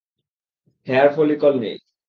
[0.87, 1.77] Hair follicle নেই।